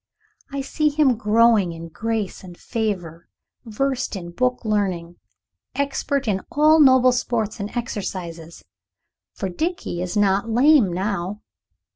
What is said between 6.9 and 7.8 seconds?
sports and